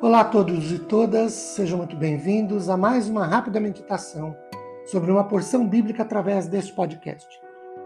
Olá 0.00 0.20
a 0.20 0.24
todos 0.24 0.70
e 0.70 0.78
todas, 0.78 1.32
sejam 1.32 1.76
muito 1.76 1.96
bem-vindos 1.96 2.68
a 2.68 2.76
mais 2.76 3.08
uma 3.08 3.26
rápida 3.26 3.58
meditação 3.58 4.36
sobre 4.86 5.10
uma 5.10 5.24
porção 5.24 5.66
bíblica 5.66 6.04
através 6.04 6.46
deste 6.46 6.72
podcast. 6.72 7.26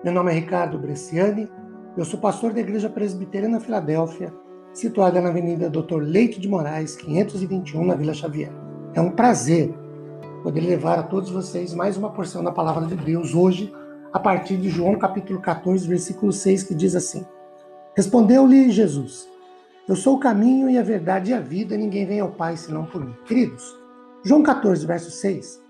Meu 0.05 0.13
nome 0.13 0.31
é 0.31 0.35
Ricardo 0.35 0.79
Bresciani, 0.79 1.51
eu 1.97 2.05
sou 2.05 2.21
pastor 2.21 2.53
da 2.53 2.61
Igreja 2.61 2.91
Presbiteriana 2.91 3.59
Filadélfia, 3.61 4.31
situada 4.75 5.23
na 5.23 5.31
Avenida 5.31 5.71
Dr. 5.71 6.03
Leite 6.03 6.39
de 6.39 6.51
Moraes, 6.51 6.97
521, 6.97 7.83
na 7.83 7.95
Vila 7.95 8.13
Xavier. 8.13 8.53
É 8.93 9.01
um 9.01 9.13
prazer 9.13 9.75
poder 10.43 10.61
levar 10.61 10.99
a 10.99 11.05
todos 11.05 11.31
vocês 11.31 11.73
mais 11.73 11.97
uma 11.97 12.11
porção 12.11 12.45
da 12.45 12.53
palavra 12.53 12.85
de 12.85 12.95
Deus 12.95 13.35
hoje, 13.35 13.73
a 14.13 14.19
partir 14.21 14.59
de 14.59 14.69
João 14.69 14.99
capítulo 14.99 15.41
14, 15.41 15.89
versículo 15.89 16.31
6, 16.31 16.65
que 16.65 16.75
diz 16.75 16.95
assim: 16.95 17.25
Respondeu-lhe 17.97 18.71
Jesus: 18.71 19.32
Eu 19.89 19.97
sou 19.97 20.15
o 20.15 20.21
caminho 20.21 20.71
e 20.71 20.79
a 20.79 20.83
verdade 20.83 21.33
e 21.33 21.35
a 21.35 21.41
vida, 21.41 21.77
ninguém 21.77 22.07
vem 22.07 22.21
ao 22.21 22.31
Pai 22.31 22.57
senão 22.57 22.85
por 22.85 23.05
mim. 23.05 23.15
Queridos, 23.25 23.77
João 24.25 24.41
14, 24.41 24.87
verso 24.87 25.11
6, 25.11 25.61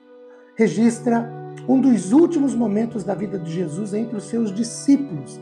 registra 0.55 1.33
um 1.67 1.81
dos 1.81 2.13
últimos 2.13 2.55
momentos 2.55 3.05
da 3.05 3.15
vida 3.15 3.39
de 3.39 3.51
Jesus 3.51 3.95
entre 3.95 4.15
os 4.15 4.25
seus 4.25 4.53
discípulos, 4.53 5.41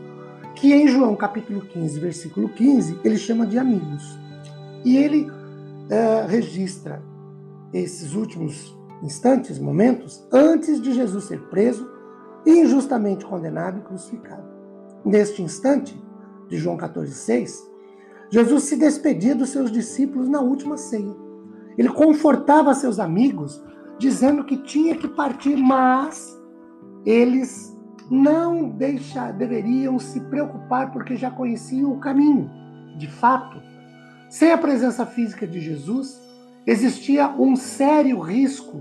que 0.54 0.72
em 0.72 0.86
João 0.86 1.16
capítulo 1.16 1.62
15, 1.62 1.98
versículo 1.98 2.48
15, 2.48 3.00
ele 3.02 3.16
chama 3.16 3.44
de 3.44 3.58
amigos. 3.58 4.16
E 4.84 4.96
ele 4.96 5.28
uh, 5.28 6.28
registra 6.28 7.02
esses 7.72 8.14
últimos 8.14 8.76
instantes, 9.02 9.58
momentos, 9.58 10.24
antes 10.32 10.80
de 10.80 10.92
Jesus 10.92 11.24
ser 11.24 11.40
preso, 11.48 11.90
injustamente 12.46 13.24
condenado 13.24 13.78
e 13.78 13.82
crucificado. 13.82 14.48
Neste 15.04 15.42
instante, 15.42 16.00
de 16.48 16.56
João 16.56 16.76
14,6, 16.76 17.69
Jesus 18.30 18.64
se 18.64 18.76
despedia 18.76 19.34
dos 19.34 19.50
seus 19.50 19.72
discípulos 19.72 20.28
na 20.28 20.40
última 20.40 20.76
ceia. 20.76 21.14
Ele 21.76 21.88
confortava 21.88 22.74
seus 22.74 23.00
amigos, 23.00 23.62
dizendo 23.98 24.44
que 24.44 24.56
tinha 24.56 24.94
que 24.96 25.08
partir, 25.08 25.56
mas 25.56 26.38
eles 27.04 27.76
não 28.10 28.68
deixa, 28.68 29.32
deveriam 29.32 29.98
se 29.98 30.20
preocupar 30.20 30.92
porque 30.92 31.16
já 31.16 31.30
conheciam 31.30 31.92
o 31.92 31.98
caminho. 31.98 32.50
De 32.96 33.08
fato, 33.08 33.60
sem 34.28 34.52
a 34.52 34.58
presença 34.58 35.04
física 35.04 35.46
de 35.46 35.60
Jesus, 35.60 36.20
existia 36.66 37.28
um 37.30 37.56
sério 37.56 38.20
risco 38.20 38.80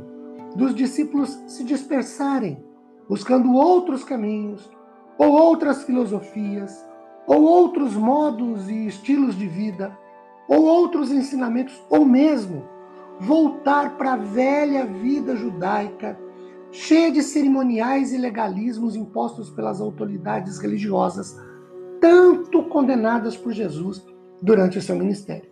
dos 0.55 0.75
discípulos 0.75 1.39
se 1.47 1.63
dispersarem, 1.63 2.63
buscando 3.07 3.53
outros 3.53 4.03
caminhos 4.03 4.69
ou 5.17 5.31
outras 5.31 5.83
filosofias 5.83 6.85
ou 7.29 7.43
outros 7.43 7.95
modos 7.95 8.67
e 8.67 8.87
estilos 8.87 9.37
de 9.37 9.45
vida, 9.45 9.95
ou 10.47 10.63
outros 10.63 11.11
ensinamentos, 11.11 11.79
ou 11.87 12.03
mesmo 12.03 12.63
voltar 13.19 13.97
para 13.97 14.13
a 14.13 14.17
velha 14.17 14.83
vida 14.83 15.35
judaica, 15.35 16.19
cheia 16.71 17.11
de 17.11 17.21
cerimoniais 17.21 18.11
e 18.11 18.17
legalismos 18.17 18.95
impostos 18.95 19.51
pelas 19.51 19.79
autoridades 19.79 20.57
religiosas, 20.57 21.39
tanto 22.01 22.63
condenadas 22.63 23.37
por 23.37 23.53
Jesus 23.53 24.03
durante 24.41 24.79
o 24.79 24.81
seu 24.81 24.95
ministério. 24.95 25.51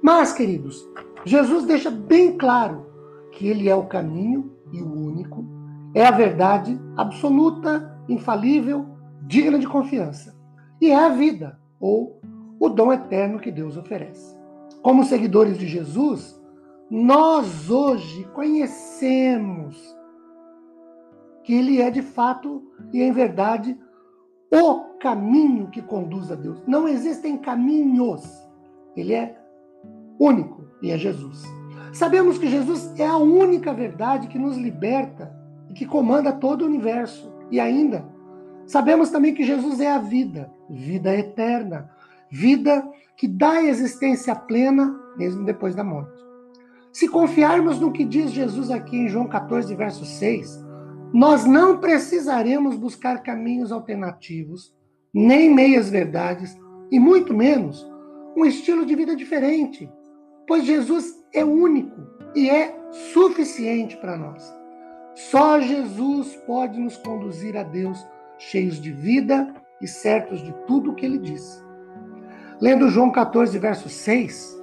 Mas, 0.00 0.32
queridos, 0.32 0.88
Jesus 1.24 1.64
deixa 1.64 1.90
bem 1.90 2.38
claro 2.38 2.86
que 3.32 3.48
ele 3.48 3.68
é 3.68 3.74
o 3.74 3.86
caminho 3.86 4.52
e 4.72 4.80
o 4.80 4.92
único, 4.92 5.44
é 5.92 6.06
a 6.06 6.12
verdade 6.12 6.80
absoluta, 6.96 8.00
infalível, 8.08 8.86
digna 9.26 9.58
de 9.58 9.66
confiança 9.66 10.38
e 10.80 10.90
é 10.90 10.96
a 10.96 11.08
vida, 11.08 11.58
ou 11.78 12.20
o 12.58 12.68
dom 12.68 12.92
eterno 12.92 13.38
que 13.38 13.50
Deus 13.50 13.76
oferece. 13.76 14.36
Como 14.82 15.04
seguidores 15.04 15.58
de 15.58 15.66
Jesus, 15.66 16.40
nós 16.90 17.70
hoje 17.70 18.24
conhecemos 18.32 19.76
que 21.44 21.54
Ele 21.54 21.80
é 21.80 21.90
de 21.90 22.02
fato 22.02 22.62
e 22.92 23.02
em 23.02 23.12
verdade 23.12 23.78
o 24.52 24.98
caminho 24.98 25.68
que 25.68 25.82
conduz 25.82 26.30
a 26.32 26.34
Deus. 26.34 26.62
Não 26.66 26.88
existem 26.88 27.38
caminhos. 27.38 28.22
Ele 28.96 29.14
é 29.14 29.38
único 30.18 30.64
e 30.82 30.90
é 30.90 30.98
Jesus. 30.98 31.42
Sabemos 31.92 32.38
que 32.38 32.48
Jesus 32.48 32.92
é 32.98 33.06
a 33.06 33.16
única 33.16 33.72
verdade 33.72 34.28
que 34.28 34.38
nos 34.38 34.56
liberta 34.56 35.34
e 35.68 35.74
que 35.74 35.86
comanda 35.86 36.32
todo 36.32 36.62
o 36.62 36.66
universo. 36.66 37.32
E 37.50 37.60
ainda 37.60 38.04
Sabemos 38.70 39.10
também 39.10 39.34
que 39.34 39.42
Jesus 39.42 39.80
é 39.80 39.90
a 39.90 39.98
vida, 39.98 40.48
vida 40.70 41.14
eterna, 41.16 41.90
vida 42.30 42.86
que 43.16 43.26
dá 43.26 43.62
existência 43.62 44.34
plena 44.34 44.98
mesmo 45.16 45.44
depois 45.44 45.74
da 45.74 45.84
morte. 45.84 46.18
Se 46.92 47.08
confiarmos 47.08 47.78
no 47.78 47.92
que 47.92 48.04
diz 48.04 48.30
Jesus 48.30 48.70
aqui 48.70 48.96
em 48.96 49.08
João 49.08 49.28
14, 49.28 49.74
verso 49.74 50.04
6, 50.04 50.64
nós 51.12 51.44
não 51.44 51.78
precisaremos 51.78 52.76
buscar 52.76 53.22
caminhos 53.22 53.70
alternativos, 53.70 54.74
nem 55.12 55.52
meias 55.52 55.90
verdades, 55.90 56.56
e 56.90 56.98
muito 56.98 57.34
menos 57.34 57.86
um 58.36 58.44
estilo 58.44 58.86
de 58.86 58.94
vida 58.94 59.14
diferente, 59.14 59.90
pois 60.46 60.64
Jesus 60.64 61.14
é 61.32 61.44
único 61.44 62.00
e 62.34 62.48
é 62.48 62.74
suficiente 63.12 63.96
para 63.96 64.16
nós. 64.16 64.42
Só 65.14 65.60
Jesus 65.60 66.34
pode 66.46 66.78
nos 66.78 66.96
conduzir 66.96 67.56
a 67.56 67.62
Deus 67.62 68.04
cheios 68.38 68.80
de 68.80 68.90
vida 68.90 69.54
e 69.80 69.86
certos 69.86 70.42
de 70.42 70.52
tudo 70.66 70.90
o 70.90 70.94
que 70.94 71.06
ele 71.06 71.18
diz. 71.18 71.64
Lendo 72.60 72.90
João 72.90 73.10
14, 73.10 73.58
verso 73.58 73.88
6, 73.88 74.60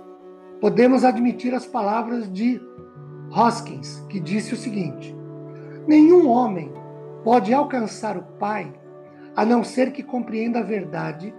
podemos 0.61 1.03
admitir 1.03 1.53
as 1.53 1.65
palavras 1.65 2.31
de 2.31 2.61
Hoskins, 3.31 3.99
que 4.09 4.19
disse 4.19 4.53
o 4.53 4.57
seguinte: 4.57 5.15
Nenhum 5.87 6.27
homem 6.27 6.71
pode 7.23 7.53
alcançar 7.53 8.17
o 8.17 8.23
Pai 8.37 8.73
a 9.35 9.45
não 9.45 9.63
ser 9.63 9.91
que 9.91 10.03
compreenda 10.03 10.59
a 10.59 10.63
verdade 10.63 11.33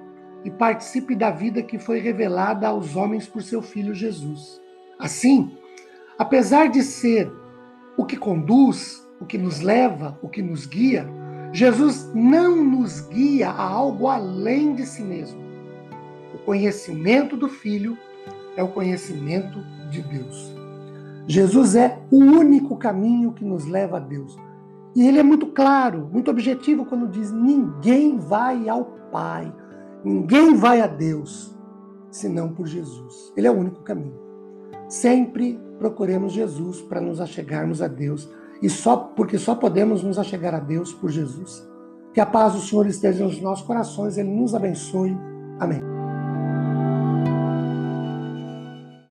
e 0.44 0.50
participe 0.50 1.14
da 1.14 1.30
vida 1.30 1.62
que 1.62 1.78
foi 1.78 1.98
revelada 1.98 2.68
aos 2.68 2.94
homens 2.94 3.26
por 3.26 3.42
seu 3.42 3.60
Filho 3.60 3.94
Jesus. 3.94 4.60
Assim, 4.98 5.56
apesar 6.18 6.68
de 6.68 6.82
ser 6.82 7.30
o 7.96 8.04
que 8.04 8.16
conduz, 8.16 9.04
o 9.20 9.26
que 9.26 9.36
nos 9.36 9.60
leva, 9.60 10.18
o 10.22 10.28
que 10.28 10.40
nos 10.40 10.66
guia, 10.66 11.08
Jesus 11.52 12.10
não 12.14 12.64
nos 12.64 13.00
guia 13.00 13.50
a 13.50 13.62
algo 13.62 14.08
além 14.08 14.74
de 14.74 14.84
si 14.84 15.02
mesmo. 15.02 15.40
O 16.34 16.38
conhecimento 16.38 17.36
do 17.36 17.48
Filho 17.48 17.96
é 18.56 18.62
o 18.62 18.68
conhecimento 18.68 19.60
de 19.90 20.02
Deus. 20.02 20.54
Jesus 21.26 21.74
é 21.74 21.98
o 22.10 22.16
único 22.16 22.76
caminho 22.76 23.32
que 23.32 23.44
nos 23.44 23.66
leva 23.66 23.98
a 23.98 24.00
Deus. 24.00 24.36
E 24.96 25.06
ele 25.06 25.18
é 25.18 25.22
muito 25.22 25.46
claro, 25.46 26.08
muito 26.12 26.30
objetivo 26.30 26.84
quando 26.84 27.08
diz: 27.08 27.30
ninguém 27.30 28.18
vai 28.18 28.68
ao 28.68 28.84
Pai, 29.12 29.52
ninguém 30.04 30.54
vai 30.54 30.80
a 30.80 30.86
Deus 30.86 31.54
senão 32.10 32.52
por 32.52 32.66
Jesus. 32.66 33.32
Ele 33.36 33.46
é 33.46 33.50
o 33.50 33.58
único 33.58 33.82
caminho. 33.82 34.18
Sempre 34.88 35.60
procuremos 35.78 36.32
Jesus 36.32 36.80
para 36.82 37.00
nos 37.00 37.20
achegarmos 37.20 37.80
a 37.82 37.88
Deus 37.88 38.28
e 38.60 38.68
só 38.68 38.96
porque 38.96 39.38
só 39.38 39.54
podemos 39.54 40.02
nos 40.02 40.18
achegar 40.18 40.54
a 40.54 40.60
Deus 40.60 40.92
por 40.92 41.10
Jesus. 41.10 41.66
Que 42.12 42.20
a 42.20 42.26
paz 42.26 42.54
do 42.54 42.60
Senhor 42.60 42.86
esteja 42.86 43.24
nos 43.24 43.40
nossos 43.40 43.66
corações, 43.66 44.18
Ele 44.18 44.30
nos 44.30 44.54
abençoe. 44.54 45.16
Amém. 45.60 45.87